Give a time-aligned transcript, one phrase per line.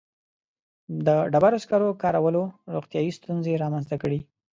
[1.05, 2.41] •د ډبرو سکرو کارولو
[2.73, 4.19] روغتیایي ستونزې رامنځته کړې.